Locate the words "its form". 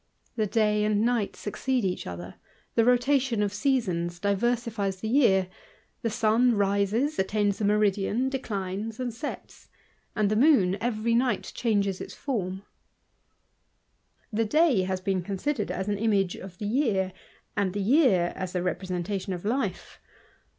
12.01-12.63